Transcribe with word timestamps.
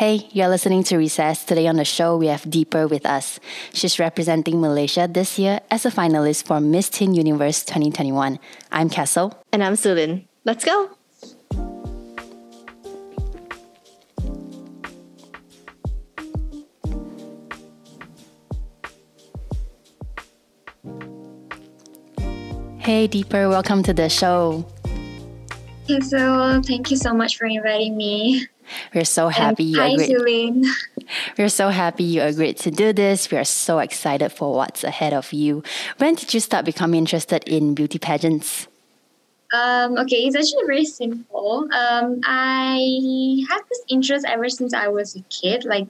Hey, 0.00 0.30
you're 0.32 0.48
listening 0.48 0.82
to 0.84 0.96
Recess. 0.96 1.44
Today 1.44 1.66
on 1.66 1.76
the 1.76 1.84
show, 1.84 2.16
we 2.16 2.28
have 2.28 2.48
Deeper 2.48 2.86
with 2.88 3.04
us. 3.04 3.38
She's 3.74 3.98
representing 3.98 4.58
Malaysia 4.58 5.06
this 5.06 5.38
year 5.38 5.60
as 5.70 5.84
a 5.84 5.90
finalist 5.90 6.46
for 6.46 6.58
Miss 6.58 6.88
Teen 6.88 7.12
Universe 7.12 7.62
2021. 7.64 8.38
I'm 8.72 8.88
Castle. 8.88 9.36
And 9.52 9.62
I'm 9.62 9.74
Sulin. 9.74 10.24
Let's 10.46 10.64
go. 10.64 10.88
Hey, 22.78 23.06
Deeper, 23.06 23.50
welcome 23.50 23.82
to 23.82 23.92
the 23.92 24.08
show. 24.08 24.64
So, 26.00 26.62
thank 26.64 26.90
you 26.90 26.96
so 26.96 27.12
much 27.12 27.36
for 27.36 27.44
inviting 27.44 27.98
me. 27.98 28.46
We're 28.94 29.04
so 29.04 29.28
happy 29.28 29.74
and 29.78 29.92
you 29.92 29.98
hi, 29.98 30.04
agreed. 30.04 30.16
Celine. 30.16 30.64
We're 31.38 31.48
so 31.48 31.68
happy 31.68 32.04
you 32.04 32.22
agreed 32.22 32.56
to 32.58 32.70
do 32.70 32.92
this. 32.92 33.30
We 33.30 33.38
are 33.38 33.44
so 33.44 33.78
excited 33.78 34.30
for 34.30 34.54
what's 34.54 34.84
ahead 34.84 35.12
of 35.12 35.32
you. 35.32 35.62
When 35.98 36.14
did 36.14 36.34
you 36.34 36.40
start 36.40 36.64
becoming 36.64 36.98
interested 36.98 37.44
in 37.48 37.74
beauty 37.74 37.98
pageants? 37.98 38.68
Um, 39.52 39.98
okay, 39.98 40.26
it's 40.26 40.36
actually 40.36 40.66
very 40.66 40.84
simple. 40.84 41.68
Um, 41.72 42.20
I 42.24 43.42
had 43.48 43.60
this 43.68 43.82
interest 43.88 44.24
ever 44.28 44.48
since 44.48 44.72
I 44.72 44.88
was 44.88 45.16
a 45.16 45.22
kid, 45.22 45.64
like 45.64 45.88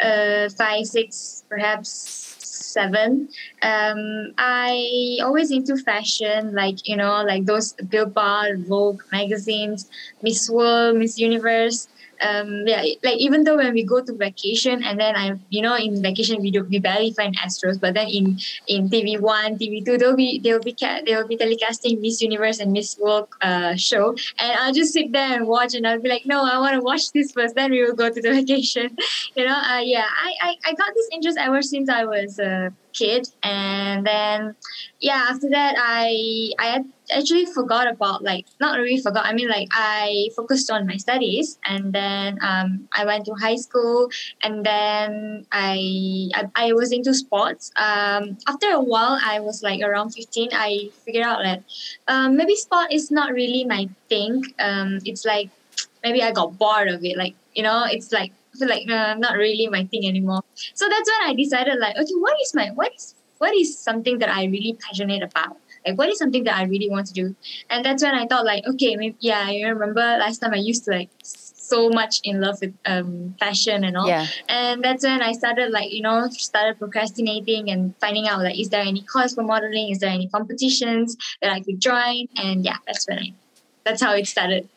uh, 0.00 0.48
five, 0.50 0.86
six, 0.86 1.44
perhaps 1.48 2.34
seven. 2.76 3.28
Um, 3.62 4.34
I 4.38 5.18
always 5.22 5.52
into 5.52 5.76
fashion, 5.76 6.52
like 6.54 6.88
you 6.88 6.96
know, 6.96 7.22
like 7.22 7.46
those 7.46 7.74
Billboard, 7.74 8.66
Vogue 8.66 9.02
magazines, 9.12 9.88
Miss 10.22 10.50
World, 10.50 10.96
Miss 10.96 11.16
Universe 11.18 11.88
um 12.22 12.66
yeah 12.66 12.82
like 13.02 13.16
even 13.18 13.44
though 13.44 13.56
when 13.56 13.72
we 13.72 13.82
go 13.84 14.02
to 14.02 14.12
vacation 14.14 14.82
and 14.82 14.98
then 14.98 15.16
i 15.16 15.38
you 15.50 15.62
know 15.62 15.76
in 15.76 16.02
vacation 16.02 16.40
we 16.40 16.50
do 16.50 16.64
we 16.64 16.78
barely 16.78 17.12
find 17.12 17.36
astros 17.38 17.80
but 17.80 17.94
then 17.94 18.08
in 18.08 18.38
in 18.68 18.88
tv1 18.88 19.58
tv2 19.60 19.98
they'll 19.98 20.16
be 20.16 20.38
they'll 20.38 20.60
be 20.60 20.74
they'll 21.04 21.26
be 21.26 21.36
telecasting 21.36 22.00
miss 22.00 22.20
universe 22.22 22.58
and 22.60 22.72
miss 22.72 22.98
world 22.98 23.28
uh 23.42 23.74
show. 23.76 24.14
And 24.38 24.58
i'll 24.60 24.72
just 24.72 24.92
sit 24.92 25.12
there 25.12 25.34
and 25.34 25.46
watch 25.46 25.74
and 25.74 25.86
i'll 25.86 26.00
be 26.00 26.08
like 26.08 26.26
no 26.26 26.44
i 26.44 26.58
want 26.58 26.74
to 26.74 26.80
watch 26.80 27.12
this 27.12 27.32
first 27.32 27.54
then 27.54 27.70
we 27.70 27.82
will 27.84 27.94
go 27.94 28.10
to 28.10 28.20
the 28.20 28.32
vacation. 28.40 28.96
You 29.36 29.44
know 29.44 29.54
uh, 29.54 29.80
yeah 29.80 30.06
I, 30.06 30.32
I 30.40 30.56
i 30.66 30.72
got 30.74 30.94
this 30.94 31.08
interest 31.12 31.38
ever 31.38 31.60
since 31.62 31.88
i 31.90 32.04
was 32.04 32.38
a 32.38 32.72
kid. 32.96 33.28
And 33.42 34.06
then 34.06 34.56
yeah 35.00 35.26
after 35.30 35.48
that 35.50 35.74
i 35.78 36.50
i 36.58 36.82
actually 37.14 37.44
forgot 37.44 37.86
about 37.86 38.22
like 38.24 38.46
not 38.60 38.78
really 38.78 39.00
forgot 39.00 39.26
i 39.26 39.32
mean 39.32 39.48
like 39.48 39.68
i 39.72 40.28
focused 40.34 40.70
on 40.70 40.86
my 40.86 40.96
studies. 40.96 41.58
And 41.64 41.92
then 41.92 42.38
um, 42.42 42.88
i 42.92 43.04
went 43.04 43.26
to 43.26 43.34
high 43.34 43.56
school. 43.56 44.08
And 44.42 44.64
then 44.64 45.46
i 45.52 45.78
i, 46.34 46.42
I 46.54 46.72
was 46.72 46.92
into 46.92 47.14
sports. 47.14 47.70
Um, 47.76 48.38
after 48.48 48.70
a 48.70 48.80
while 48.80 49.18
i 49.22 49.40
was 49.40 49.62
like 49.62 49.80
around 49.82 50.10
15 50.10 50.50
i 50.52 50.90
figured 51.04 51.24
out 51.24 51.40
that 51.42 51.62
um, 52.08 52.36
maybe 52.36 52.56
sport 52.56 52.92
is 52.92 53.10
not 53.10 53.32
really 53.32 53.64
my 53.64 53.88
thing. 54.08 54.42
Um, 54.58 54.98
it's 55.04 55.24
like 55.24 55.50
maybe 56.02 56.22
i 56.22 56.32
got 56.32 56.58
bored 56.58 56.88
of 56.88 57.04
it. 57.04 57.16
Like 57.16 57.34
you 57.54 57.62
know 57.62 57.84
it's 57.88 58.12
like 58.12 58.32
like 58.60 58.88
uh, 58.90 59.14
not 59.14 59.36
really 59.36 59.68
my 59.68 59.84
thing 59.84 60.06
anymore. 60.06 60.42
So 60.74 60.88
that's 60.88 61.10
when 61.10 61.30
I 61.30 61.34
decided 61.34 61.78
like, 61.78 61.96
okay, 61.96 62.14
what 62.14 62.36
is 62.40 62.54
my 62.54 62.70
what 62.74 62.92
is 62.94 63.14
what 63.38 63.54
is 63.54 63.78
something 63.78 64.18
that 64.18 64.30
I 64.30 64.44
really 64.44 64.76
passionate 64.80 65.22
about? 65.22 65.56
Like 65.86 65.98
what 65.98 66.08
is 66.08 66.18
something 66.18 66.44
that 66.44 66.56
I 66.56 66.64
really 66.64 66.88
want 66.88 67.06
to 67.08 67.12
do? 67.12 67.36
And 67.70 67.84
that's 67.84 68.02
when 68.02 68.14
I 68.14 68.26
thought 68.26 68.44
like, 68.44 68.66
okay, 68.66 68.96
maybe 68.96 69.16
yeah, 69.20 69.44
I 69.46 69.60
remember 69.60 70.00
last 70.00 70.38
time 70.38 70.52
I 70.54 70.56
used 70.56 70.84
to 70.84 70.90
like 70.90 71.10
so 71.22 71.90
much 71.90 72.20
in 72.24 72.40
love 72.40 72.58
with 72.60 72.74
um, 72.86 73.34
fashion 73.40 73.84
and 73.84 73.96
all. 73.96 74.08
Yeah. 74.08 74.26
And 74.48 74.82
that's 74.82 75.04
when 75.04 75.20
I 75.20 75.32
started 75.32 75.70
like, 75.70 75.92
you 75.92 76.02
know, 76.02 76.28
started 76.30 76.78
procrastinating 76.78 77.70
and 77.70 77.94
finding 78.00 78.28
out 78.28 78.42
like, 78.42 78.58
is 78.58 78.68
there 78.68 78.82
any 78.82 79.02
course 79.02 79.34
for 79.34 79.42
modeling? 79.42 79.90
Is 79.90 79.98
there 79.98 80.10
any 80.10 80.28
competitions 80.28 81.16
that 81.42 81.52
I 81.52 81.60
could 81.60 81.80
join? 81.80 82.26
And 82.36 82.64
yeah, 82.64 82.76
that's 82.86 83.06
when 83.08 83.18
I, 83.18 83.32
that's 83.84 84.02
how 84.02 84.14
it 84.14 84.26
started. 84.26 84.68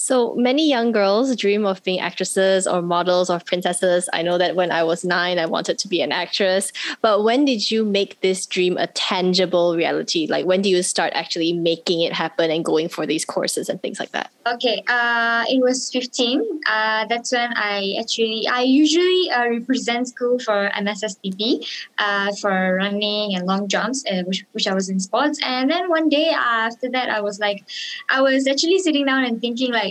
So 0.00 0.34
many 0.34 0.66
young 0.66 0.92
girls 0.92 1.36
dream 1.36 1.66
of 1.66 1.82
being 1.82 2.00
actresses 2.00 2.66
or 2.66 2.80
models 2.80 3.28
or 3.28 3.38
princesses. 3.38 4.08
I 4.14 4.22
know 4.22 4.38
that 4.38 4.56
when 4.56 4.72
I 4.72 4.82
was 4.82 5.04
nine, 5.04 5.38
I 5.38 5.44
wanted 5.44 5.78
to 5.78 5.88
be 5.88 6.00
an 6.00 6.10
actress. 6.10 6.72
But 7.02 7.22
when 7.22 7.44
did 7.44 7.70
you 7.70 7.84
make 7.84 8.18
this 8.22 8.46
dream 8.46 8.78
a 8.78 8.86
tangible 8.86 9.76
reality? 9.76 10.26
Like 10.26 10.46
when 10.46 10.62
do 10.62 10.70
you 10.70 10.82
start 10.82 11.12
actually 11.14 11.52
making 11.52 12.00
it 12.00 12.14
happen 12.14 12.50
and 12.50 12.64
going 12.64 12.88
for 12.88 13.04
these 13.04 13.26
courses 13.26 13.68
and 13.68 13.80
things 13.82 14.00
like 14.00 14.12
that? 14.12 14.30
Okay, 14.46 14.82
uh, 14.88 15.44
it 15.48 15.60
was 15.60 15.90
15. 15.92 16.40
Uh, 16.66 17.04
that's 17.06 17.30
when 17.32 17.52
I 17.54 17.96
actually, 18.00 18.48
I 18.48 18.62
usually 18.62 19.30
uh, 19.30 19.48
represent 19.50 20.08
school 20.08 20.38
for 20.38 20.70
MSSTP 20.70 21.62
uh, 21.98 22.32
for 22.40 22.76
running 22.76 23.34
and 23.36 23.46
long 23.46 23.68
jumps, 23.68 24.02
uh, 24.10 24.22
which, 24.22 24.46
which 24.52 24.66
I 24.66 24.72
was 24.72 24.88
in 24.88 24.98
sports. 24.98 25.38
And 25.44 25.70
then 25.70 25.90
one 25.90 26.08
day 26.08 26.30
after 26.30 26.88
that, 26.88 27.10
I 27.10 27.20
was 27.20 27.38
like, 27.38 27.64
I 28.08 28.22
was 28.22 28.46
actually 28.46 28.78
sitting 28.78 29.04
down 29.04 29.24
and 29.24 29.40
thinking 29.40 29.72
like, 29.72 29.89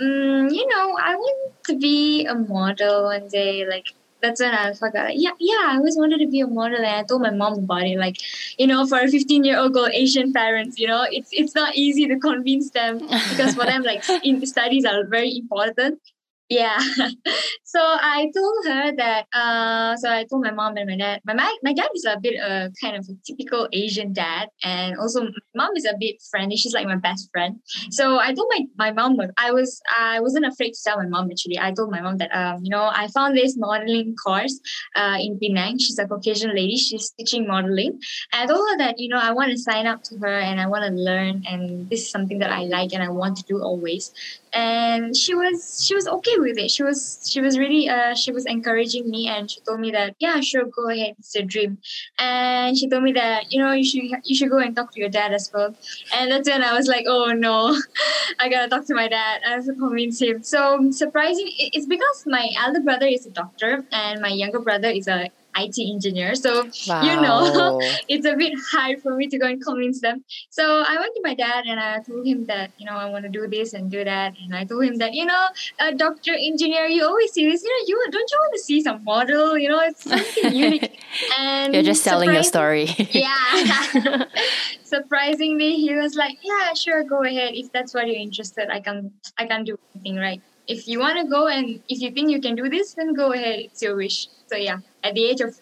mm, 0.00 0.52
you 0.52 0.66
know, 0.68 0.96
I 1.00 1.14
want 1.16 1.52
to 1.66 1.76
be 1.76 2.26
a 2.26 2.34
model 2.34 3.04
one 3.04 3.28
day. 3.28 3.66
Like 3.66 3.86
that's 4.22 4.40
when 4.40 4.54
I 4.54 4.72
forgot. 4.72 5.16
Yeah, 5.16 5.32
yeah, 5.38 5.66
I 5.66 5.76
always 5.76 5.96
wanted 5.96 6.18
to 6.18 6.26
be 6.26 6.40
a 6.40 6.46
model, 6.46 6.78
and 6.78 6.86
I 6.86 7.02
told 7.02 7.22
my 7.22 7.30
mom 7.30 7.58
about 7.58 7.82
it. 7.82 7.98
Like, 7.98 8.16
you 8.58 8.66
know, 8.66 8.86
for 8.86 8.98
a 8.98 9.08
15 9.08 9.44
year 9.44 9.58
old 9.58 9.74
girl, 9.74 9.88
Asian 9.92 10.32
parents, 10.32 10.78
you 10.78 10.88
know, 10.88 11.06
it's 11.10 11.30
it's 11.32 11.54
not 11.54 11.74
easy 11.74 12.06
to 12.08 12.18
convince 12.18 12.70
them 12.70 12.98
because 12.98 13.54
for 13.54 13.64
them, 13.64 13.82
like, 13.82 14.04
in 14.24 14.44
studies 14.46 14.84
are 14.84 15.04
very 15.04 15.36
important. 15.36 16.00
Yeah. 16.48 16.78
so 17.64 17.80
I 17.80 18.30
told 18.34 18.66
her 18.66 18.94
that, 18.96 19.26
uh, 19.32 19.96
so 19.96 20.08
I 20.08 20.24
told 20.30 20.44
my 20.44 20.52
mom 20.52 20.76
and 20.76 20.88
my 20.88 20.96
dad. 20.96 21.20
My, 21.26 21.34
my, 21.62 21.72
dad 21.72 21.88
is 21.94 22.04
a 22.04 22.18
bit 22.20 22.40
uh, 22.40 22.68
kind 22.80 22.96
of 22.96 23.04
a 23.08 23.14
typical 23.26 23.68
Asian 23.72 24.12
dad. 24.12 24.48
And 24.62 24.96
also, 24.96 25.22
my 25.22 25.30
mom 25.56 25.70
is 25.76 25.84
a 25.84 25.94
bit 25.98 26.22
friendly. 26.30 26.56
She's 26.56 26.72
like 26.72 26.86
my 26.86 26.96
best 26.96 27.30
friend. 27.32 27.58
So 27.90 28.18
I 28.20 28.32
told 28.32 28.46
my, 28.50 28.64
my 28.78 28.92
mom, 28.92 29.18
I 29.36 29.50
was, 29.50 29.80
I 29.96 30.20
wasn't 30.20 30.46
afraid 30.46 30.72
to 30.72 30.80
tell 30.84 30.98
my 30.98 31.08
mom 31.08 31.30
actually. 31.32 31.58
I 31.58 31.72
told 31.72 31.90
my 31.90 32.00
mom 32.00 32.18
that, 32.18 32.30
um, 32.32 32.60
you 32.62 32.70
know, 32.70 32.90
I 32.94 33.08
found 33.08 33.36
this 33.36 33.56
modeling 33.56 34.14
course 34.14 34.60
uh, 34.94 35.16
in 35.20 35.38
Penang. 35.40 35.78
She's 35.78 35.98
a 35.98 36.06
Caucasian 36.06 36.54
lady. 36.54 36.76
She's 36.76 37.10
teaching 37.10 37.48
modeling. 37.48 37.98
And 38.32 38.42
I 38.42 38.46
told 38.46 38.64
her 38.70 38.78
that, 38.78 39.00
you 39.00 39.08
know, 39.08 39.18
I 39.18 39.32
want 39.32 39.50
to 39.50 39.58
sign 39.58 39.88
up 39.88 40.04
to 40.04 40.18
her 40.18 40.38
and 40.38 40.60
I 40.60 40.68
want 40.68 40.84
to 40.84 40.92
learn. 40.92 41.42
And 41.48 41.90
this 41.90 42.02
is 42.02 42.10
something 42.10 42.38
that 42.38 42.52
I 42.52 42.62
like 42.62 42.92
and 42.92 43.02
I 43.02 43.08
want 43.08 43.36
to 43.38 43.42
do 43.48 43.60
always 43.60 44.12
and 44.56 45.14
she 45.14 45.34
was 45.34 45.84
she 45.84 45.94
was 45.94 46.08
okay 46.08 46.38
with 46.38 46.56
it. 46.58 46.70
She 46.70 46.82
was 46.82 47.28
she 47.30 47.40
was 47.40 47.58
really 47.58 47.88
uh 47.88 48.14
she 48.14 48.32
was 48.32 48.46
encouraging 48.46 49.10
me 49.10 49.28
and 49.28 49.50
she 49.50 49.60
told 49.60 49.80
me 49.80 49.90
that 49.90 50.16
yeah 50.18 50.40
sure 50.40 50.64
go 50.64 50.88
ahead 50.88 51.14
it's 51.18 51.34
your 51.34 51.44
dream. 51.44 51.78
And 52.18 52.76
she 52.78 52.88
told 52.88 53.02
me 53.02 53.12
that 53.12 53.52
you 53.52 53.60
know 53.62 53.72
you 53.72 53.84
should 53.84 54.02
you 54.24 54.34
should 54.34 54.50
go 54.50 54.58
and 54.58 54.74
talk 54.74 54.92
to 54.92 55.00
your 55.00 55.10
dad 55.10 55.32
as 55.32 55.50
well. 55.52 55.74
And 56.14 56.30
that's 56.30 56.48
when 56.48 56.62
i 56.62 56.72
was 56.72 56.88
like 56.88 57.04
oh 57.06 57.32
no 57.32 57.78
i 58.40 58.48
gotta 58.48 58.68
talk 58.68 58.86
to 58.86 58.94
my 58.94 59.08
dad 59.08 59.42
i 59.46 59.50
have 59.50 59.66
to 59.66 59.74
convince 59.74 60.20
him. 60.22 60.42
So 60.42 60.90
surprising 60.90 61.46
it's 61.58 61.86
because 61.86 62.24
my 62.26 62.48
elder 62.58 62.80
brother 62.80 63.06
is 63.06 63.26
a 63.26 63.30
doctor 63.30 63.84
and 63.92 64.22
my 64.22 64.28
younger 64.30 64.60
brother 64.60 64.88
is 64.88 65.06
a 65.08 65.28
IT 65.58 65.76
engineer. 65.78 66.34
So, 66.34 66.68
wow. 66.88 67.02
you 67.02 67.20
know, 67.20 67.80
it's 68.08 68.26
a 68.26 68.34
bit 68.34 68.54
hard 68.72 69.02
for 69.02 69.14
me 69.16 69.28
to 69.28 69.38
go 69.38 69.46
and 69.46 69.62
convince 69.62 70.00
them. 70.00 70.24
So 70.50 70.84
I 70.86 70.96
went 70.98 71.14
to 71.14 71.20
my 71.22 71.34
dad 71.34 71.64
and 71.66 71.80
I 71.80 72.00
told 72.00 72.26
him 72.26 72.46
that, 72.46 72.72
you 72.78 72.86
know, 72.86 72.96
I 72.96 73.06
want 73.06 73.24
to 73.24 73.30
do 73.30 73.46
this 73.46 73.72
and 73.72 73.90
do 73.90 74.04
that. 74.04 74.34
And 74.42 74.54
I 74.54 74.64
told 74.64 74.84
him 74.84 74.96
that, 74.98 75.14
you 75.14 75.26
know, 75.26 75.46
a 75.80 75.94
doctor, 75.94 76.32
engineer, 76.34 76.86
you 76.86 77.04
always 77.04 77.32
see 77.32 77.50
this, 77.50 77.62
you 77.62 77.70
know, 77.70 77.84
you 77.86 78.10
don't 78.10 78.30
you 78.30 78.38
want 78.38 78.54
to 78.54 78.60
see 78.60 78.82
some 78.82 79.04
model? 79.04 79.58
You 79.58 79.68
know, 79.68 79.80
it's 79.80 80.04
something 80.04 80.54
unique. 80.54 81.00
And 81.38 81.72
you're 81.72 81.82
just 81.82 82.04
telling 82.04 82.32
your 82.32 82.42
story. 82.42 82.84
yeah. 83.10 84.24
Surprisingly, 84.84 85.76
he 85.76 85.94
was 85.94 86.14
like, 86.14 86.38
yeah, 86.42 86.74
sure, 86.74 87.04
go 87.04 87.22
ahead. 87.22 87.54
If 87.54 87.72
that's 87.72 87.94
what 87.94 88.06
you're 88.06 88.16
interested, 88.16 88.68
I 88.70 88.80
can 88.80 89.12
I 89.38 89.46
can 89.46 89.64
do 89.64 89.78
anything, 89.94 90.16
right? 90.16 90.42
If 90.68 90.88
you 90.88 90.98
want 90.98 91.18
to 91.20 91.26
go 91.26 91.46
and 91.46 91.80
if 91.88 92.00
you 92.00 92.10
think 92.10 92.30
you 92.30 92.40
can 92.40 92.56
do 92.56 92.68
this, 92.68 92.94
then 92.94 93.14
go 93.14 93.32
ahead. 93.32 93.60
It's 93.60 93.82
your 93.82 93.96
wish. 93.96 94.28
So 94.48 94.56
yeah 94.56 94.80
at 95.06 95.14
the 95.14 95.24
age 95.24 95.40
of 95.40 95.58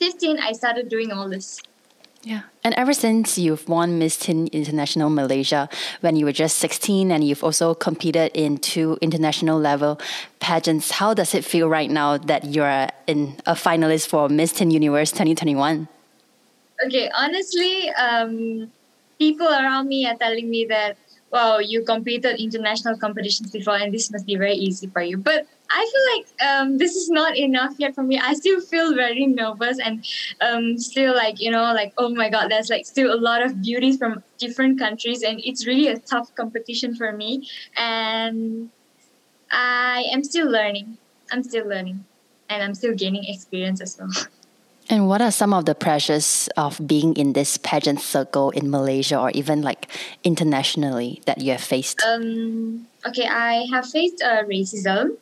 15, 0.00 0.38
I 0.38 0.52
started 0.52 0.88
doing 0.88 1.12
all 1.12 1.28
this. 1.28 1.60
Yeah. 2.24 2.42
And 2.64 2.74
ever 2.74 2.92
since 2.92 3.38
you've 3.38 3.68
won 3.68 3.98
Miss 3.98 4.16
Teen 4.16 4.48
International 4.48 5.08
Malaysia 5.08 5.68
when 6.00 6.16
you 6.16 6.24
were 6.24 6.32
just 6.32 6.58
16 6.58 7.12
and 7.12 7.22
you've 7.22 7.44
also 7.44 7.74
competed 7.74 8.32
in 8.34 8.58
two 8.58 8.98
international 9.00 9.58
level 9.58 10.00
pageants, 10.40 10.90
how 10.90 11.14
does 11.14 11.32
it 11.32 11.44
feel 11.44 11.68
right 11.68 11.90
now 11.90 12.18
that 12.18 12.44
you're 12.44 12.88
in 13.06 13.36
a 13.46 13.54
finalist 13.54 14.08
for 14.08 14.28
Miss 14.28 14.52
Teen 14.52 14.70
Universe 14.70 15.12
2021? 15.12 15.86
Okay, 16.84 17.08
honestly, 17.16 17.88
um, 17.90 18.70
people 19.18 19.46
around 19.46 19.88
me 19.88 20.06
are 20.06 20.16
telling 20.16 20.50
me 20.50 20.66
that, 20.66 20.96
wow, 21.30 21.58
you 21.58 21.82
competed 21.82 22.40
international 22.40 22.96
competitions 22.98 23.50
before 23.50 23.76
and 23.76 23.92
this 23.92 24.10
must 24.10 24.26
be 24.26 24.36
very 24.36 24.54
easy 24.54 24.86
for 24.86 25.02
you. 25.02 25.18
But 25.18 25.46
I 25.70 25.90
feel 25.92 26.04
like 26.16 26.50
um, 26.50 26.78
this 26.78 26.96
is 26.96 27.10
not 27.10 27.36
enough 27.36 27.74
yet 27.78 27.94
for 27.94 28.02
me. 28.02 28.18
I 28.18 28.34
still 28.34 28.60
feel 28.60 28.94
very 28.94 29.26
nervous 29.26 29.78
and 29.78 30.04
um, 30.40 30.78
still 30.78 31.14
like 31.14 31.40
you 31.40 31.50
know 31.50 31.64
like 31.74 31.92
oh 31.98 32.08
my 32.08 32.30
god, 32.30 32.50
there's 32.50 32.70
like 32.70 32.86
still 32.86 33.12
a 33.12 33.20
lot 33.20 33.42
of 33.42 33.60
beauties 33.60 33.98
from 33.98 34.22
different 34.38 34.78
countries 34.78 35.22
and 35.22 35.40
it's 35.44 35.66
really 35.66 35.88
a 35.88 35.98
tough 35.98 36.34
competition 36.34 36.94
for 36.94 37.12
me 37.12 37.48
and 37.76 38.70
I 39.50 40.04
am 40.12 40.24
still 40.24 40.50
learning. 40.50 40.98
I'm 41.30 41.42
still 41.42 41.66
learning, 41.66 42.04
and 42.48 42.62
I'm 42.62 42.74
still 42.74 42.94
gaining 42.94 43.24
experience 43.24 43.80
as 43.80 43.98
well. 43.98 44.10
And 44.90 45.06
what 45.06 45.20
are 45.20 45.30
some 45.30 45.52
of 45.52 45.66
the 45.66 45.74
pressures 45.74 46.48
of 46.56 46.80
being 46.86 47.14
in 47.16 47.34
this 47.34 47.58
pageant 47.58 48.00
circle 48.00 48.50
in 48.50 48.70
Malaysia 48.70 49.20
or 49.20 49.30
even 49.30 49.60
like 49.60 49.86
internationally 50.24 51.20
that 51.26 51.40
you 51.40 51.52
have 51.52 51.60
faced? 51.60 52.02
Um, 52.06 52.86
okay, 53.06 53.26
I 53.26 53.66
have 53.70 53.86
faced 53.86 54.22
uh, 54.22 54.44
racism. 54.44 55.16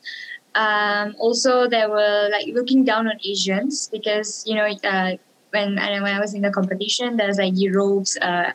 Um, 0.55 1.17
also, 1.19 1.69
there 1.69 1.91
were 1.91 2.29
like 2.31 2.47
looking 2.55 2.85
down 2.85 3.09
on 3.09 3.19
Asians 3.25 3.89
because 3.89 4.45
you 4.47 4.55
know 4.55 4.67
uh, 4.67 5.17
when 5.51 5.75
when 5.77 6.15
I 6.15 6.21
was 6.21 6.33
in 6.33 6.43
the 6.43 6.51
competition, 6.51 7.17
there's 7.17 7.39
like 7.39 7.53
Europes 7.57 8.17
uh, 8.23 8.53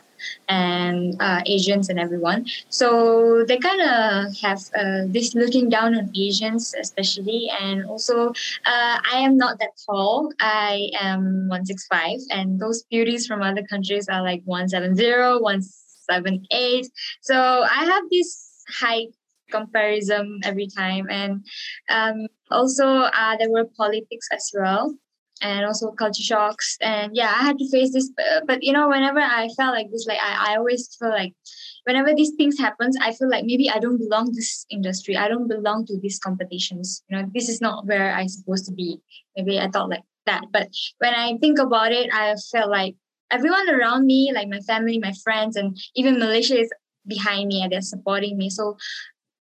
and 0.48 1.16
uh, 1.20 1.42
Asians 1.46 1.88
and 1.88 1.98
everyone. 1.98 2.46
So 2.68 3.44
they 3.46 3.58
kind 3.58 3.80
of 3.80 4.36
have 4.40 4.60
uh, 4.76 5.06
this 5.06 5.34
looking 5.34 5.68
down 5.68 5.94
on 5.94 6.10
Asians, 6.16 6.74
especially. 6.78 7.50
And 7.60 7.84
also, 7.86 8.30
uh, 8.30 8.98
I 9.12 9.18
am 9.18 9.36
not 9.36 9.58
that 9.60 9.70
tall. 9.86 10.32
I 10.40 10.90
am 11.00 11.48
165, 11.48 12.20
and 12.30 12.60
those 12.60 12.82
beauties 12.84 13.26
from 13.26 13.42
other 13.42 13.62
countries 13.62 14.08
are 14.08 14.22
like 14.22 14.42
170, 14.44 15.40
178. 15.42 16.86
So 17.20 17.36
I 17.36 17.84
have 17.84 18.04
this 18.10 18.64
height 18.68 19.08
comparison 19.50 20.40
every 20.44 20.66
time. 20.66 21.06
And 21.10 21.44
um, 21.90 22.26
also, 22.50 22.86
uh, 22.86 23.36
there 23.36 23.50
were 23.50 23.66
politics 23.76 24.28
as 24.32 24.50
well 24.54 24.96
and 25.42 25.66
also 25.66 25.90
culture 25.92 26.22
shocks. 26.22 26.76
And 26.80 27.14
yeah 27.14 27.32
i 27.38 27.42
had 27.42 27.58
to 27.58 27.70
face 27.70 27.92
this 27.92 28.10
but, 28.16 28.46
but 28.46 28.62
you 28.62 28.72
know 28.72 28.88
whenever 28.88 29.20
i 29.20 29.48
felt 29.56 29.74
like 29.74 29.90
this 29.90 30.06
like 30.06 30.18
I, 30.20 30.52
I 30.52 30.56
always 30.56 30.94
feel 30.98 31.10
like 31.10 31.34
whenever 31.84 32.14
these 32.14 32.32
things 32.36 32.58
happens 32.58 32.96
i 33.00 33.12
feel 33.12 33.28
like 33.28 33.44
maybe 33.44 33.68
i 33.68 33.78
don't 33.78 33.98
belong 33.98 34.26
to 34.26 34.32
this 34.32 34.66
industry. 34.70 35.16
I 35.16 35.28
don't 35.28 35.48
belong 35.48 35.86
to 35.86 35.98
these 36.00 36.18
competitions. 36.18 37.02
You 37.08 37.16
know 37.16 37.24
this 37.34 37.48
is 37.48 37.60
not 37.60 37.86
where 37.86 38.12
i'm 38.14 38.28
supposed 38.28 38.66
to 38.66 38.72
be. 38.72 39.00
Maybe 39.36 39.58
i 39.58 39.68
thought 39.68 39.90
like 39.90 40.04
that. 40.26 40.44
But 40.52 40.68
when 40.98 41.14
i 41.14 41.36
think 41.38 41.58
about 41.58 41.92
it 41.92 42.08
i 42.12 42.34
felt 42.50 42.70
like 42.70 42.94
everyone 43.30 43.68
around 43.70 44.06
me 44.06 44.30
like 44.34 44.48
my 44.48 44.60
family 44.60 44.98
my 44.98 45.12
friends 45.24 45.56
and 45.56 45.76
even 45.96 46.18
malaysia 46.18 46.58
is 46.60 46.70
behind 47.06 47.48
me 47.48 47.62
and 47.62 47.72
they're 47.72 47.80
supporting 47.80 48.36
me. 48.36 48.50
So 48.50 48.76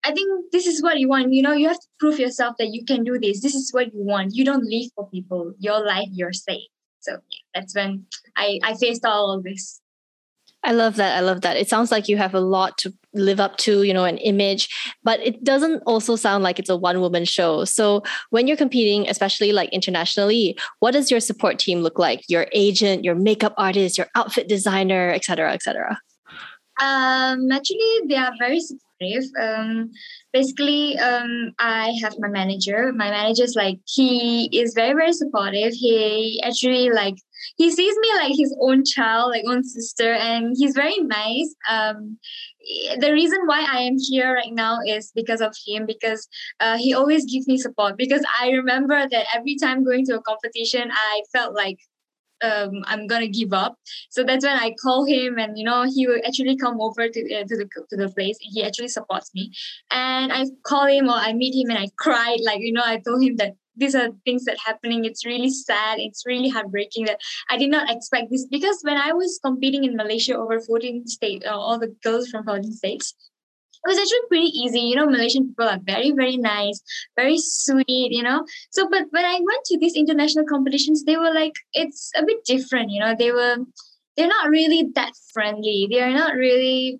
I 0.03 0.11
think 0.11 0.51
this 0.51 0.65
is 0.65 0.81
what 0.81 0.99
you 0.99 1.09
want. 1.09 1.33
You 1.33 1.41
know, 1.41 1.53
you 1.53 1.67
have 1.67 1.79
to 1.79 1.87
prove 1.99 2.19
yourself 2.19 2.55
that 2.57 2.69
you 2.69 2.85
can 2.85 3.03
do 3.03 3.19
this. 3.19 3.41
This 3.41 3.55
is 3.55 3.71
what 3.73 3.93
you 3.93 4.03
want. 4.03 4.33
You 4.33 4.45
don't 4.45 4.63
live 4.63 4.89
for 4.95 5.09
people. 5.09 5.53
Your 5.59 5.85
life, 5.85 6.07
your 6.11 6.31
say. 6.33 6.67
So 7.01 7.13
yeah, 7.13 7.39
that's 7.53 7.75
when 7.75 8.05
I, 8.35 8.59
I 8.63 8.75
faced 8.75 9.05
all 9.05 9.31
of 9.31 9.43
this. 9.43 9.81
I 10.61 10.73
love 10.73 10.97
that. 10.97 11.17
I 11.17 11.21
love 11.21 11.39
that. 11.41 11.55
It 11.55 11.69
sounds 11.69 11.89
like 11.89 12.09
you 12.09 12.17
have 12.17 12.33
a 12.33 12.41
lot 12.41 12.77
to 12.79 12.93
live 13.13 13.39
up 13.39 13.55
to, 13.59 13.83
you 13.83 13.93
know, 13.93 14.03
an 14.03 14.17
image, 14.17 14.67
but 15.03 15.21
it 15.21 15.41
doesn't 15.41 15.81
also 15.85 16.17
sound 16.17 16.43
like 16.43 16.59
it's 16.59 16.69
a 16.69 16.75
one 16.75 16.99
woman 16.99 17.23
show. 17.23 17.63
So 17.63 18.03
when 18.29 18.45
you're 18.45 18.57
competing, 18.57 19.07
especially 19.07 19.53
like 19.53 19.69
internationally, 19.69 20.57
what 20.79 20.91
does 20.91 21.09
your 21.09 21.21
support 21.21 21.59
team 21.59 21.79
look 21.79 21.97
like? 21.97 22.23
Your 22.27 22.47
agent, 22.51 23.05
your 23.05 23.15
makeup 23.15 23.53
artist, 23.57 23.97
your 23.97 24.07
outfit 24.15 24.49
designer, 24.49 25.09
et 25.11 25.23
cetera, 25.23 25.53
et 25.53 25.63
cetera? 25.63 25.97
Um, 26.81 27.49
actually, 27.51 28.01
they 28.09 28.17
are 28.17 28.33
very 28.37 28.59
um, 29.39 29.91
basically, 30.33 30.97
um, 30.97 31.51
I 31.59 31.93
have 32.01 32.15
my 32.19 32.27
manager. 32.27 32.91
My 32.93 33.09
manager 33.09 33.43
is 33.43 33.55
like 33.55 33.79
he 33.85 34.49
is 34.57 34.73
very 34.73 34.93
very 34.93 35.13
supportive. 35.13 35.73
He 35.73 36.41
actually 36.43 36.89
like 36.89 37.15
he 37.57 37.71
sees 37.71 37.95
me 37.97 38.09
like 38.15 38.33
his 38.35 38.55
own 38.59 38.83
child, 38.85 39.31
like 39.31 39.43
own 39.47 39.63
sister, 39.63 40.13
and 40.13 40.55
he's 40.57 40.75
very 40.75 40.97
nice. 40.97 41.55
Um, 41.69 42.17
the 42.99 43.11
reason 43.11 43.39
why 43.45 43.65
I 43.71 43.79
am 43.81 43.95
here 43.97 44.33
right 44.33 44.53
now 44.53 44.79
is 44.85 45.11
because 45.15 45.41
of 45.41 45.55
him 45.65 45.85
because 45.85 46.27
uh, 46.59 46.77
he 46.77 46.93
always 46.93 47.25
gives 47.25 47.47
me 47.47 47.57
support 47.57 47.97
because 47.97 48.23
I 48.39 48.49
remember 48.49 49.07
that 49.09 49.25
every 49.33 49.55
time 49.55 49.83
going 49.83 50.05
to 50.07 50.17
a 50.17 50.21
competition 50.21 50.91
I 50.91 51.21
felt 51.31 51.55
like 51.55 51.77
um, 52.41 52.83
I'm 52.85 53.07
gonna 53.07 53.27
give 53.27 53.53
up. 53.53 53.75
So 54.09 54.23
that's 54.23 54.45
when 54.45 54.57
I 54.57 54.73
call 54.81 55.05
him, 55.05 55.37
and 55.37 55.57
you 55.57 55.63
know 55.63 55.83
he 55.83 56.07
will 56.07 56.21
actually 56.25 56.57
come 56.57 56.79
over 56.81 57.07
to 57.09 57.35
uh, 57.35 57.43
to 57.43 57.57
the 57.57 57.69
to 57.89 57.97
the 57.97 58.09
place. 58.09 58.37
He 58.41 58.63
actually 58.63 58.89
supports 58.89 59.31
me, 59.33 59.51
and 59.91 60.31
I 60.31 60.45
call 60.65 60.87
him 60.87 61.07
or 61.07 61.15
I 61.15 61.33
meet 61.33 61.55
him, 61.55 61.69
and 61.69 61.79
I 61.79 61.87
cried 61.97 62.39
like 62.43 62.59
you 62.61 62.73
know 62.73 62.83
I 62.85 62.97
told 62.97 63.23
him 63.23 63.35
that 63.37 63.53
these 63.75 63.95
are 63.95 64.09
things 64.25 64.45
that 64.45 64.57
happening. 64.65 65.05
It's 65.05 65.25
really 65.25 65.49
sad. 65.49 65.99
It's 65.99 66.25
really 66.25 66.49
heartbreaking 66.49 67.05
that 67.05 67.19
I 67.49 67.57
did 67.57 67.71
not 67.71 67.89
expect 67.89 68.29
this 68.29 68.45
because 68.45 68.79
when 68.83 68.97
I 68.97 69.13
was 69.13 69.39
competing 69.43 69.85
in 69.85 69.95
Malaysia 69.95 70.37
over 70.37 70.59
14 70.59 71.07
states, 71.07 71.45
uh, 71.47 71.57
all 71.57 71.79
the 71.79 71.95
girls 72.03 72.29
from 72.29 72.45
14 72.45 72.71
states, 72.73 73.15
was 73.89 73.97
actually 73.97 74.27
pretty 74.29 74.51
easy. 74.63 74.79
You 74.79 74.95
know, 74.95 75.07
Malaysian 75.07 75.47
people 75.49 75.67
are 75.67 75.79
very, 75.83 76.11
very 76.11 76.37
nice, 76.37 76.81
very 77.17 77.37
sweet, 77.37 78.11
you 78.17 78.23
know. 78.23 78.45
So, 78.69 78.87
but 78.89 79.05
when 79.09 79.25
I 79.25 79.33
went 79.33 79.63
to 79.65 79.77
these 79.79 79.95
international 79.95 80.45
competitions, 80.45 81.03
they 81.03 81.17
were 81.17 81.33
like, 81.33 81.53
it's 81.73 82.11
a 82.15 82.23
bit 82.23 82.45
different, 82.45 82.91
you 82.91 82.99
know. 83.01 83.15
They 83.17 83.31
were, 83.31 83.57
they're 84.15 84.27
not 84.27 84.49
really 84.49 84.87
that 84.95 85.13
friendly. 85.33 85.87
They 85.89 86.01
are 86.01 86.13
not 86.13 86.35
really, 86.35 86.99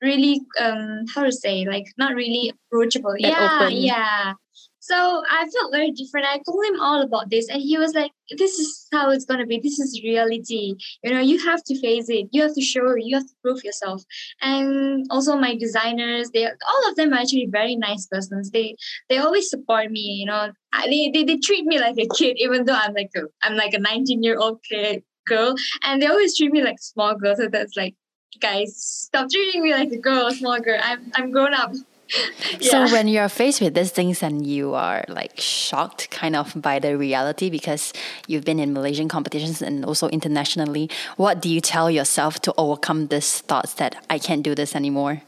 really, 0.00 0.40
um, 0.58 1.04
how 1.14 1.24
to 1.24 1.32
say, 1.32 1.66
like, 1.66 1.86
not 1.98 2.14
really 2.14 2.52
approachable. 2.54 3.12
That 3.12 3.20
yeah, 3.20 3.58
open. 3.62 3.76
yeah. 3.76 4.32
So 4.82 5.22
I 5.30 5.48
felt 5.48 5.70
very 5.70 5.92
different. 5.92 6.26
I 6.26 6.38
told 6.44 6.64
him 6.64 6.80
all 6.80 7.02
about 7.02 7.30
this, 7.30 7.48
and 7.48 7.62
he 7.62 7.78
was 7.78 7.94
like, 7.94 8.10
"This 8.36 8.58
is 8.58 8.88
how 8.90 9.10
it's 9.10 9.24
gonna 9.24 9.46
be. 9.46 9.60
This 9.60 9.78
is 9.78 10.00
reality. 10.02 10.74
You 11.04 11.12
know, 11.12 11.20
you 11.20 11.38
have 11.46 11.62
to 11.68 11.80
face 11.80 12.08
it. 12.08 12.26
You 12.32 12.42
have 12.42 12.54
to 12.56 12.60
show. 12.60 12.96
You 12.96 13.14
have 13.14 13.28
to 13.28 13.34
prove 13.44 13.62
yourself." 13.62 14.02
And 14.40 15.06
also, 15.08 15.36
my 15.36 15.54
designers, 15.54 16.30
they 16.30 16.46
all 16.46 16.88
of 16.88 16.96
them 16.96 17.12
are 17.12 17.20
actually 17.22 17.46
very 17.46 17.76
nice 17.76 18.08
persons. 18.08 18.50
They 18.50 18.74
they 19.08 19.18
always 19.18 19.48
support 19.48 19.92
me. 19.92 20.00
You 20.20 20.26
know, 20.26 20.50
they 20.84 21.12
they, 21.14 21.22
they 21.22 21.36
treat 21.38 21.64
me 21.64 21.78
like 21.78 21.96
a 21.98 22.08
kid, 22.18 22.36
even 22.38 22.64
though 22.64 22.74
I'm 22.74 22.92
like 22.92 23.10
a 23.16 23.22
I'm 23.44 23.54
like 23.54 23.74
a 23.74 23.78
19 23.78 24.24
year 24.24 24.36
old 24.36 24.64
kid 24.68 25.04
girl, 25.28 25.54
and 25.84 26.02
they 26.02 26.08
always 26.08 26.36
treat 26.36 26.50
me 26.50 26.60
like 26.64 26.80
small 26.80 27.14
girl. 27.14 27.36
So 27.36 27.46
that's 27.46 27.76
like, 27.76 27.94
guys, 28.40 28.74
stop 28.76 29.30
treating 29.30 29.62
me 29.62 29.74
like 29.74 29.92
a 29.92 29.98
girl, 29.98 30.28
small 30.32 30.58
girl. 30.58 30.80
I'm 30.82 31.12
I'm 31.14 31.30
grown 31.30 31.54
up. 31.54 31.72
So 32.60 32.84
when 32.90 33.08
you're 33.08 33.28
faced 33.28 33.60
with 33.60 33.74
these 33.74 33.90
things 33.90 34.22
and 34.22 34.46
you 34.46 34.74
are 34.74 35.04
like 35.08 35.38
shocked 35.40 36.10
kind 36.10 36.36
of 36.36 36.52
by 36.60 36.78
the 36.78 36.96
reality 36.96 37.50
because 37.50 37.92
you've 38.26 38.44
been 38.44 38.58
in 38.58 38.72
Malaysian 38.72 39.08
competitions 39.08 39.62
and 39.62 39.84
also 39.84 40.08
internationally, 40.08 40.90
what 41.16 41.40
do 41.40 41.48
you 41.48 41.60
tell 41.60 41.90
yourself 41.90 42.40
to 42.42 42.54
overcome 42.56 43.08
these 43.08 43.40
thoughts 43.40 43.74
that 43.74 44.04
I 44.10 44.18
can't 44.18 44.42
do 44.42 44.54
this 44.54 44.76
anymore? 44.76 45.22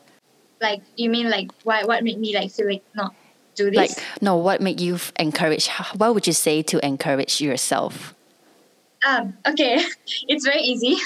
Like 0.60 0.82
you 0.96 1.10
mean 1.10 1.30
like 1.30 1.50
why 1.64 1.84
what 1.84 2.04
made 2.04 2.18
me 2.18 2.34
like 2.34 2.52
feel 2.52 2.68
like 2.68 2.84
not 2.94 3.14
do 3.54 3.70
this? 3.70 3.76
Like 3.76 4.22
no, 4.22 4.36
what 4.36 4.60
made 4.60 4.80
you 4.80 4.98
encourage 5.18 5.68
what 5.96 6.14
would 6.14 6.26
you 6.26 6.32
say 6.32 6.62
to 6.62 6.84
encourage 6.84 7.40
yourself? 7.40 8.14
Um, 9.06 9.36
okay, 9.46 9.84
it's 10.28 10.44
very 10.44 10.62
easy. 10.62 10.96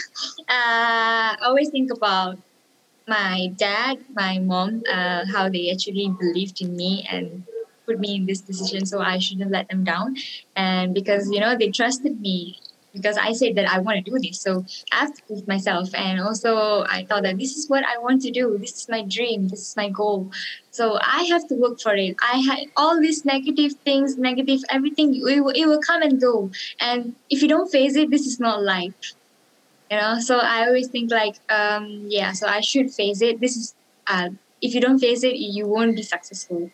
Uh, 0.49 1.37
always 1.43 1.71
think 1.71 1.93
about 1.93 2.39
my 3.09 3.51
dad, 3.57 3.99
my 4.15 4.39
mom, 4.39 4.83
uh, 4.93 5.25
how 5.27 5.49
they 5.49 5.71
actually 5.71 6.13
believed 6.21 6.61
in 6.61 6.77
me 6.77 7.07
and 7.11 7.45
put 7.87 7.99
me 7.99 8.17
in 8.17 8.27
this 8.27 8.41
decision. 8.43 8.85
So 8.87 9.01
I 9.01 9.19
shouldn't 9.19 9.51
let 9.51 9.69
them 9.69 9.85
down. 9.85 10.17
And 10.57 10.95
because, 10.95 11.31
you 11.31 11.41
know, 11.41 11.57
they 11.57 11.71
trusted 11.71 12.21
me 12.21 12.59
because 12.93 13.17
I 13.17 13.33
said 13.33 13.55
that 13.57 13.69
I 13.69 13.79
want 13.81 14.05
to 14.05 14.11
do 14.11 14.19
this. 14.19 14.41
So 14.41 14.65
I 14.93 15.01
have 15.01 15.15
to 15.15 15.23
prove 15.25 15.49
myself. 15.49 15.95
And 15.95 16.21
also, 16.21 16.85
I 16.85 17.05
thought 17.09 17.23
that 17.23 17.39
this 17.39 17.57
is 17.57 17.69
what 17.69 17.85
I 17.85 17.99
want 17.99 18.23
to 18.23 18.31
do. 18.31 18.59
This 18.59 18.73
is 18.73 18.89
my 18.89 19.03
dream. 19.03 19.49
This 19.49 19.61
is 19.61 19.77
my 19.77 19.89
goal. 19.89 20.31
So 20.71 20.99
I 21.01 21.25
have 21.31 21.47
to 21.49 21.55
work 21.55 21.81
for 21.81 21.95
it. 21.95 22.17
I 22.23 22.39
had 22.39 22.69
all 22.77 23.01
these 23.01 23.25
negative 23.25 23.73
things, 23.85 24.17
negative 24.17 24.61
everything. 24.71 25.15
It 25.15 25.23
will, 25.23 25.51
it 25.51 25.67
will 25.67 25.81
come 25.81 26.03
and 26.03 26.21
go. 26.21 26.51
And 26.81 27.15
if 27.31 27.43
you 27.43 27.49
don't 27.49 27.71
face 27.71 27.97
it, 27.97 28.11
this 28.11 28.27
is 28.27 28.39
not 28.41 28.63
life 28.63 29.15
you 29.91 29.97
know 29.97 30.19
so 30.21 30.39
i 30.39 30.67
always 30.67 30.89
think 30.89 31.11
like 31.11 31.37
um 31.51 32.05
yeah 32.09 32.33
so 32.33 32.47
i 32.47 32.61
should 32.61 32.91
face 32.91 33.23
it. 33.23 33.41
This 33.41 33.57
is 33.57 33.75
uh 34.07 34.31
if 34.61 34.75
you 34.75 34.81
don't 34.81 34.99
face 34.99 35.23
it 35.23 35.37
you 35.37 35.67
won't 35.67 35.97
be 35.97 36.03
successful 36.03 36.71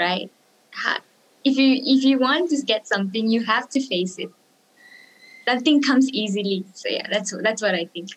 right? 0.00 0.30
If 1.44 1.56
you 1.58 1.76
if 1.84 2.04
you 2.04 2.18
want 2.18 2.50
to 2.50 2.62
get 2.62 2.88
something 2.88 3.28
you 3.28 3.44
have 3.44 3.68
to 3.70 3.80
face 3.80 4.18
it. 4.18 4.30
Nothing 5.46 5.82
comes 5.82 6.08
easily. 6.10 6.64
So 6.72 6.88
yeah 6.88 7.06
that's 7.10 7.34
that's 7.42 7.62
what 7.62 7.74
i 7.74 7.84
think. 7.92 8.10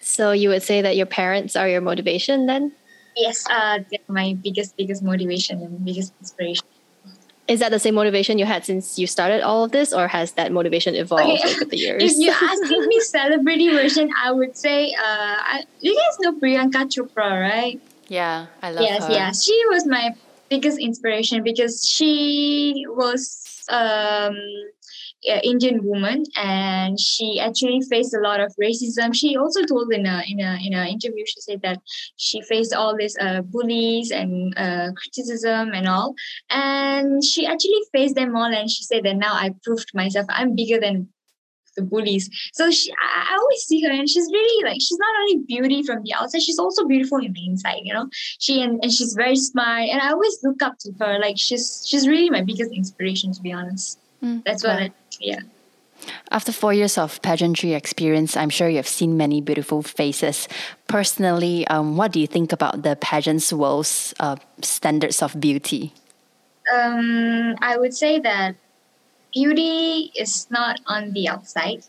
So 0.00 0.32
you 0.32 0.48
would 0.50 0.62
say 0.62 0.82
that 0.82 0.96
your 0.96 1.06
parents 1.06 1.56
are 1.56 1.68
your 1.68 1.80
motivation 1.80 2.46
then? 2.46 2.72
Yes 3.16 3.44
uh 3.50 3.78
they're 3.90 4.08
my 4.08 4.34
biggest 4.34 4.76
biggest 4.76 5.02
motivation 5.02 5.62
and 5.62 5.84
biggest 5.84 6.12
inspiration 6.20 6.66
is 7.50 7.58
that 7.58 7.70
the 7.72 7.80
same 7.80 7.96
motivation 7.96 8.38
you 8.38 8.46
had 8.46 8.64
since 8.64 8.96
you 8.96 9.08
started 9.08 9.42
all 9.42 9.64
of 9.64 9.72
this, 9.72 9.92
or 9.92 10.06
has 10.06 10.32
that 10.38 10.52
motivation 10.52 10.94
evolved 10.94 11.42
okay. 11.42 11.50
over 11.50 11.64
the 11.64 11.76
years? 11.84 12.00
if 12.00 12.16
you're 12.16 12.32
asking 12.54 12.86
me 12.86 13.00
celebrity 13.00 13.68
version, 13.70 14.08
I 14.16 14.30
would 14.30 14.56
say, 14.56 14.92
uh, 14.92 15.36
I, 15.54 15.64
you 15.80 15.92
guys 15.96 16.16
know 16.20 16.38
Priyanka 16.38 16.86
Chopra, 16.86 17.40
right? 17.42 17.80
Yeah, 18.06 18.46
I 18.62 18.70
love 18.70 18.84
yes, 18.84 19.04
her. 19.04 19.12
Yes, 19.12 19.18
yeah, 19.18 19.54
She 19.54 19.66
was 19.68 19.84
my 19.84 20.14
biggest 20.48 20.78
inspiration 20.78 21.42
because 21.42 21.84
she 21.84 22.84
was 22.88 23.64
um 23.68 24.36
Indian 25.22 25.84
woman, 25.84 26.24
and 26.36 26.98
she 26.98 27.38
actually 27.40 27.80
faced 27.90 28.14
a 28.14 28.20
lot 28.20 28.40
of 28.40 28.54
racism. 28.60 29.14
She 29.14 29.36
also 29.36 29.64
told 29.64 29.92
in 29.92 30.06
a 30.06 30.22
in 30.26 30.40
a 30.40 30.58
in 30.64 30.74
an 30.74 30.88
interview, 30.88 31.24
she 31.26 31.40
said 31.40 31.60
that 31.62 31.78
she 32.16 32.40
faced 32.42 32.74
all 32.74 32.96
this 32.96 33.16
uh, 33.20 33.42
bullies 33.42 34.10
and 34.10 34.54
uh, 34.56 34.92
criticism 34.96 35.72
and 35.72 35.86
all, 35.88 36.14
and 36.50 37.22
she 37.24 37.46
actually 37.46 37.82
faced 37.92 38.14
them 38.14 38.34
all. 38.36 38.52
And 38.52 38.70
she 38.70 38.84
said 38.84 39.04
that 39.04 39.16
now 39.16 39.34
I 39.34 39.54
proved 39.62 39.90
myself. 39.94 40.26
I'm 40.30 40.54
bigger 40.56 40.80
than 40.80 41.08
the 41.76 41.82
bullies. 41.82 42.28
So 42.52 42.70
she, 42.70 42.90
I, 42.92 43.34
I 43.34 43.36
always 43.38 43.60
see 43.62 43.82
her, 43.82 43.90
and 43.90 44.08
she's 44.08 44.26
really 44.32 44.64
like 44.64 44.80
she's 44.80 44.98
not 44.98 45.14
only 45.20 45.44
beauty 45.46 45.82
from 45.82 46.02
the 46.02 46.14
outside, 46.14 46.42
she's 46.42 46.58
also 46.58 46.86
beautiful 46.86 47.18
in 47.18 47.32
the 47.32 47.46
inside. 47.46 47.82
You 47.82 47.94
know, 47.94 48.08
she 48.38 48.62
and, 48.62 48.80
and 48.82 48.92
she's 48.92 49.14
very 49.14 49.36
smart, 49.36 49.82
and 49.88 50.00
I 50.00 50.10
always 50.10 50.38
look 50.42 50.62
up 50.62 50.78
to 50.80 50.92
her. 51.00 51.18
Like 51.18 51.36
she's 51.38 51.84
she's 51.86 52.08
really 52.08 52.30
my 52.30 52.42
biggest 52.42 52.72
inspiration, 52.72 53.32
to 53.32 53.40
be 53.42 53.52
honest. 53.52 53.99
Mm, 54.22 54.44
That's 54.44 54.64
what, 54.64 54.78
I, 54.78 54.90
yeah. 55.20 55.40
After 56.30 56.52
four 56.52 56.72
years 56.72 56.96
of 56.96 57.20
pageantry 57.22 57.74
experience, 57.74 58.36
I'm 58.36 58.50
sure 58.50 58.68
you've 58.68 58.88
seen 58.88 59.16
many 59.16 59.40
beautiful 59.40 59.82
faces. 59.82 60.48
Personally, 60.88 61.66
um, 61.68 61.96
what 61.96 62.12
do 62.12 62.20
you 62.20 62.26
think 62.26 62.52
about 62.52 62.82
the 62.82 62.96
pageant's 62.96 63.52
world's 63.52 64.14
uh, 64.20 64.36
standards 64.62 65.22
of 65.22 65.38
beauty? 65.40 65.92
Um, 66.72 67.56
I 67.60 67.76
would 67.76 67.94
say 67.94 68.18
that 68.20 68.56
beauty 69.32 70.12
is 70.16 70.50
not 70.50 70.80
on 70.86 71.12
the 71.12 71.28
outside. 71.28 71.84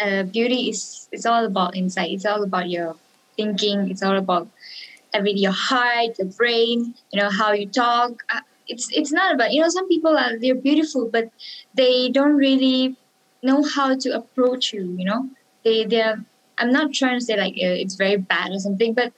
Uh, 0.00 0.24
beauty 0.24 0.70
is 0.70 1.08
it's 1.12 1.26
all 1.26 1.44
about 1.44 1.76
inside. 1.76 2.10
It's 2.10 2.26
all 2.26 2.42
about 2.42 2.68
your 2.68 2.96
thinking. 3.36 3.90
It's 3.90 4.02
all 4.02 4.16
about 4.16 4.48
every 5.14 5.32
your 5.32 5.52
heart, 5.52 6.18
your 6.18 6.28
brain. 6.28 6.94
You 7.12 7.20
know 7.20 7.30
how 7.30 7.52
you 7.52 7.66
talk. 7.66 8.22
It's 8.68 8.88
it's 8.92 9.12
not 9.12 9.34
about 9.34 9.52
you 9.52 9.60
know 9.62 9.68
some 9.68 9.88
people 9.88 10.16
are 10.16 10.38
they're 10.38 10.54
beautiful, 10.54 11.08
but 11.08 11.30
they 11.74 12.10
don't 12.10 12.36
really 12.36 12.96
know 13.42 13.62
how 13.74 13.96
to 13.96 14.10
approach 14.16 14.72
you. 14.72 14.84
You 14.98 15.04
know 15.04 15.28
they 15.64 15.84
they're. 15.84 16.24
I'm 16.58 16.70
not 16.70 16.92
trying 16.92 17.18
to 17.18 17.24
say 17.24 17.36
like 17.36 17.54
uh, 17.54 17.74
it's 17.82 17.94
very 17.96 18.16
bad 18.16 18.52
or 18.52 18.58
something, 18.58 18.94
but 18.94 19.12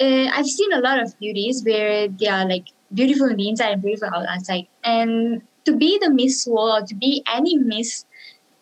uh, 0.00 0.26
I've 0.32 0.46
seen 0.46 0.72
a 0.72 0.80
lot 0.80 1.00
of 1.00 1.18
beauties 1.18 1.62
where 1.64 2.08
they 2.08 2.26
are 2.26 2.48
like 2.48 2.66
beautiful 2.92 3.30
on 3.30 3.36
the 3.36 3.48
inside 3.48 3.72
and 3.72 3.82
beautiful 3.82 4.08
outside, 4.08 4.66
and 4.82 5.42
to 5.66 5.76
be 5.76 5.98
the 5.98 6.10
Miss 6.10 6.46
World 6.46 6.82
or 6.82 6.86
to 6.86 6.94
be 6.94 7.22
any 7.32 7.56
Miss, 7.56 8.04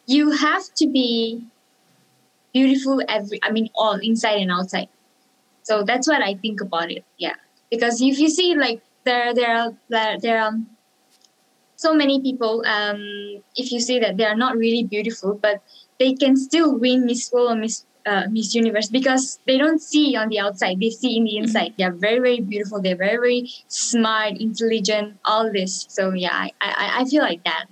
you 0.07 0.31
have 0.33 0.65
to 0.75 0.87
be 0.89 1.45
beautiful 2.53 3.01
every 3.09 3.39
I 3.43 3.51
mean 3.51 3.71
all 3.75 3.99
inside 4.03 4.41
and 4.41 4.51
outside. 4.51 4.89
So 5.63 5.83
that's 5.83 6.09
what 6.09 6.23
I 6.23 6.35
think 6.35 6.61
about 6.61 6.91
it. 6.91 7.05
Yeah. 7.19 7.35
Because 7.71 8.01
if 8.01 8.19
you 8.19 8.31
see 8.31 8.55
like 8.57 8.81
there 9.09 9.33
there 9.35 9.55
are 9.57 9.73
there 10.21 10.39
are 10.45 10.55
so 11.77 11.95
many 11.95 12.21
people 12.21 12.63
um 12.67 13.01
if 13.57 13.73
you 13.73 13.81
see 13.81 13.99
that 14.05 14.17
they 14.17 14.27
are 14.31 14.37
not 14.45 14.57
really 14.57 14.85
beautiful 14.85 15.35
but 15.35 15.63
they 15.99 16.15
can 16.15 16.37
still 16.37 16.79
win 16.79 17.07
Miss 17.07 17.33
World 17.33 17.51
or 17.53 17.57
Miss 17.57 17.85
uh, 18.07 18.25
Miss 18.31 18.55
Universe 18.55 18.89
because 18.89 19.39
they 19.47 19.59
don't 19.59 19.83
see 19.83 20.17
on 20.17 20.29
the 20.29 20.39
outside; 20.39 20.81
they 20.81 20.91
see 20.91 21.17
in 21.17 21.25
the 21.25 21.31
mm-hmm. 21.33 21.45
inside. 21.45 21.75
They're 21.77 21.93
very, 21.93 22.21
very 22.21 22.41
beautiful. 22.41 22.81
They're 22.81 22.97
very, 22.97 23.17
very 23.17 23.51
smart, 23.69 24.41
intelligent, 24.41 25.19
all 25.25 25.53
this. 25.53 25.87
So 25.91 26.15
yeah, 26.15 26.33
I, 26.33 26.53
I, 26.61 27.01
I 27.01 27.05
feel 27.05 27.23
like 27.23 27.45
that. 27.45 27.67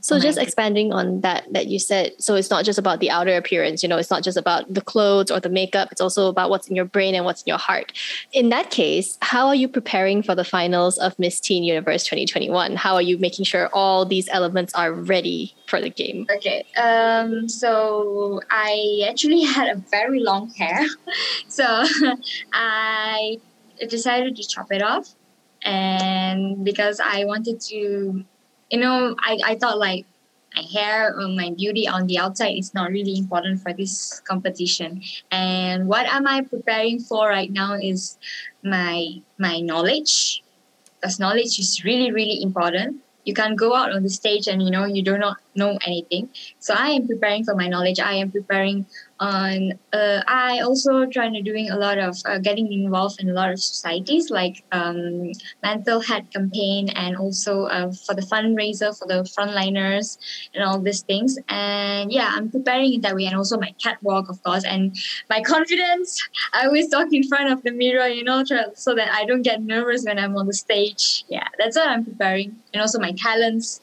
So 0.00 0.18
just 0.18 0.38
expanding 0.38 0.92
on 0.92 1.20
that 1.20 1.52
that 1.52 1.66
you 1.66 1.78
said, 1.78 2.12
so 2.18 2.34
it's 2.34 2.50
not 2.50 2.64
just 2.64 2.78
about 2.78 3.00
the 3.00 3.10
outer 3.10 3.36
appearance, 3.36 3.82
you 3.82 3.88
know, 3.88 3.96
it's 3.96 4.10
not 4.10 4.22
just 4.22 4.36
about 4.36 4.72
the 4.72 4.80
clothes 4.80 5.30
or 5.30 5.40
the 5.40 5.48
makeup, 5.48 5.88
it's 5.92 6.00
also 6.00 6.28
about 6.28 6.50
what's 6.50 6.68
in 6.68 6.76
your 6.76 6.84
brain 6.84 7.14
and 7.14 7.24
what's 7.24 7.42
in 7.42 7.48
your 7.48 7.58
heart. 7.58 7.92
In 8.32 8.48
that 8.48 8.70
case, 8.70 9.18
how 9.22 9.46
are 9.46 9.54
you 9.54 9.68
preparing 9.68 10.22
for 10.22 10.34
the 10.34 10.44
finals 10.44 10.98
of 10.98 11.18
Miss 11.18 11.40
Teen 11.40 11.62
Universe 11.62 12.04
2021? 12.04 12.76
How 12.76 12.94
are 12.94 13.02
you 13.02 13.18
making 13.18 13.44
sure 13.44 13.68
all 13.72 14.04
these 14.04 14.28
elements 14.30 14.74
are 14.74 14.92
ready 14.92 15.54
for 15.66 15.80
the 15.80 15.90
game? 15.90 16.26
Okay. 16.36 16.64
Um 16.76 17.48
so 17.48 18.40
I 18.50 19.06
actually 19.08 19.42
had 19.56 19.68
a 19.68 19.76
very 19.90 20.20
long 20.20 20.50
hair. 20.50 20.80
so 21.48 21.64
I 22.52 23.38
decided 23.88 24.36
to 24.36 24.46
chop 24.46 24.70
it 24.70 24.82
off 24.82 25.14
and 25.64 26.64
because 26.64 27.00
I 27.00 27.24
wanted 27.24 27.60
to 27.62 28.24
you 28.72 28.80
know, 28.80 29.14
I, 29.20 29.38
I 29.44 29.54
thought 29.54 29.78
like 29.78 30.06
my 30.56 30.62
hair 30.72 31.14
or 31.14 31.28
my 31.28 31.52
beauty 31.56 31.86
on 31.86 32.06
the 32.06 32.18
outside 32.18 32.56
is 32.56 32.74
not 32.74 32.90
really 32.90 33.16
important 33.16 33.60
for 33.60 33.72
this 33.72 34.20
competition. 34.24 35.02
And 35.30 35.86
what 35.86 36.06
am 36.06 36.26
I 36.26 36.40
preparing 36.42 36.98
for 36.98 37.28
right 37.28 37.52
now 37.52 37.74
is 37.74 38.18
my 38.64 39.20
my 39.38 39.60
knowledge. 39.60 40.42
Because 41.00 41.20
knowledge 41.20 41.58
is 41.58 41.82
really, 41.84 42.12
really 42.12 42.42
important. 42.42 43.02
You 43.24 43.34
can't 43.34 43.56
go 43.56 43.74
out 43.74 43.92
on 43.92 44.02
the 44.02 44.10
stage 44.10 44.48
and 44.48 44.62
you 44.62 44.70
know 44.70 44.84
you 44.84 45.02
do 45.02 45.18
not 45.18 45.36
know 45.54 45.78
anything. 45.86 46.30
So 46.58 46.74
I 46.74 46.90
am 46.90 47.06
preparing 47.06 47.44
for 47.44 47.54
my 47.54 47.68
knowledge. 47.68 48.00
I 48.00 48.14
am 48.14 48.30
preparing 48.30 48.86
on 49.22 49.72
uh, 49.92 50.20
i 50.26 50.58
also 50.60 51.06
trying 51.06 51.32
to 51.32 51.42
doing 51.42 51.70
a 51.70 51.76
lot 51.76 51.96
of 51.96 52.16
uh, 52.26 52.38
getting 52.38 52.72
involved 52.72 53.20
in 53.20 53.30
a 53.30 53.32
lot 53.32 53.52
of 53.52 53.60
societies 53.60 54.30
like 54.30 54.64
um, 54.72 55.30
mental 55.62 56.00
health 56.00 56.28
campaign 56.32 56.88
and 56.90 57.16
also 57.16 57.66
uh, 57.66 57.90
for 58.04 58.14
the 58.14 58.22
fundraiser 58.22 58.90
for 58.98 59.06
the 59.06 59.22
frontliners 59.34 60.18
and 60.54 60.64
all 60.64 60.80
these 60.80 61.02
things. 61.02 61.38
And 61.48 62.10
yeah 62.10 62.32
i'm 62.34 62.50
preparing 62.50 62.94
in 62.94 63.00
that 63.02 63.14
way 63.14 63.26
and 63.26 63.36
also 63.36 63.58
my 63.58 63.72
catwalk 63.82 64.28
of 64.28 64.42
course 64.42 64.64
and 64.64 64.96
my 65.30 65.40
confidence. 65.54 66.20
I 66.52 66.66
always 66.66 66.88
talk 66.88 67.12
in 67.12 67.22
front 67.28 67.52
of 67.52 67.62
the 67.62 67.70
mirror 67.70 68.08
you 68.08 68.24
know 68.24 68.42
so 68.74 68.94
that 68.94 69.08
i 69.12 69.24
don't 69.24 69.42
get 69.42 69.62
nervous 69.62 70.04
when 70.04 70.18
i'm 70.18 70.36
on 70.36 70.46
the 70.46 70.54
stage. 70.54 71.24
Yeah 71.28 71.46
that's 71.58 71.76
what 71.76 71.88
i'm 71.88 72.04
preparing. 72.04 72.56
And 72.72 72.80
also 72.80 72.98
my 72.98 73.12
talents 73.12 73.80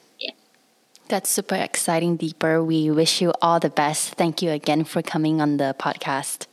that's 1.10 1.28
super 1.28 1.56
exciting, 1.56 2.16
Deeper. 2.16 2.62
We 2.62 2.90
wish 2.90 3.20
you 3.20 3.32
all 3.42 3.60
the 3.60 3.68
best. 3.68 4.14
Thank 4.14 4.40
you 4.40 4.50
again 4.50 4.84
for 4.84 5.02
coming 5.02 5.40
on 5.40 5.58
the 5.58 5.74
podcast. 5.78 6.46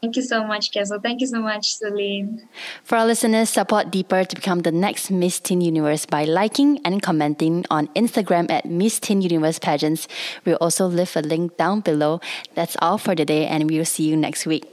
Thank 0.00 0.16
you 0.16 0.22
so 0.22 0.44
much, 0.44 0.72
Kessel. 0.72 0.98
Thank 0.98 1.20
you 1.20 1.28
so 1.28 1.40
much, 1.40 1.74
Celine. 1.76 2.48
For 2.82 2.98
our 2.98 3.06
listeners, 3.06 3.50
support 3.50 3.92
Deeper 3.92 4.24
to 4.24 4.34
become 4.34 4.62
the 4.66 4.72
next 4.72 5.12
Miss 5.12 5.38
Teen 5.38 5.60
Universe 5.60 6.06
by 6.06 6.24
liking 6.24 6.80
and 6.84 7.00
commenting 7.00 7.64
on 7.70 7.86
Instagram 7.94 8.50
at 8.50 8.66
Miss 8.66 8.98
Teen 8.98 9.22
Universe 9.22 9.60
Pageants. 9.60 10.08
We'll 10.44 10.58
also 10.60 10.86
leave 10.86 11.14
a 11.14 11.20
link 11.20 11.56
down 11.56 11.80
below. 11.80 12.20
That's 12.56 12.76
all 12.82 12.98
for 12.98 13.14
today, 13.14 13.46
and 13.46 13.70
we'll 13.70 13.84
see 13.84 14.08
you 14.08 14.16
next 14.16 14.44
week. 14.44 14.66